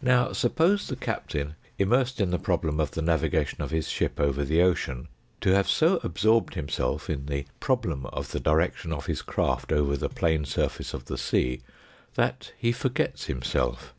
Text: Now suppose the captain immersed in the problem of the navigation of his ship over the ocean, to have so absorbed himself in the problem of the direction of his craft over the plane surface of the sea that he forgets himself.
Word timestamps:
Now 0.00 0.32
suppose 0.32 0.88
the 0.88 0.96
captain 0.96 1.54
immersed 1.78 2.18
in 2.18 2.30
the 2.30 2.38
problem 2.38 2.80
of 2.80 2.92
the 2.92 3.02
navigation 3.02 3.60
of 3.60 3.72
his 3.72 3.88
ship 3.90 4.18
over 4.18 4.42
the 4.42 4.62
ocean, 4.62 5.08
to 5.42 5.50
have 5.50 5.68
so 5.68 6.00
absorbed 6.02 6.54
himself 6.54 7.10
in 7.10 7.26
the 7.26 7.44
problem 7.60 8.06
of 8.06 8.30
the 8.30 8.40
direction 8.40 8.90
of 8.90 9.04
his 9.04 9.20
craft 9.20 9.72
over 9.72 9.94
the 9.98 10.08
plane 10.08 10.46
surface 10.46 10.94
of 10.94 11.04
the 11.04 11.18
sea 11.18 11.60
that 12.14 12.52
he 12.56 12.72
forgets 12.72 13.26
himself. 13.26 13.92